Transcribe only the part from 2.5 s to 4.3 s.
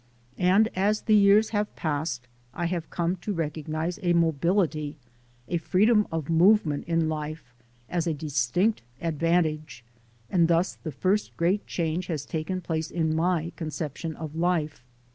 I have come to recognize a